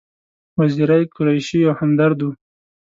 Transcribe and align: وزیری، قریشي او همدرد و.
وزیری، 0.59 1.03
قریشي 1.15 1.59
او 1.67 1.73
همدرد 1.81 2.19
و. 2.25 2.29